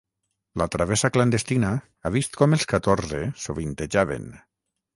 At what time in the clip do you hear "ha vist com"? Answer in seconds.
2.09-2.57